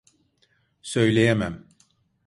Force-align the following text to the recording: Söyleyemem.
Söyleyemem. 0.81 1.67